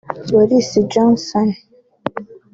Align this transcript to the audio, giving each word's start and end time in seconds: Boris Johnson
Boris 0.31 0.69
Johnson 0.91 1.47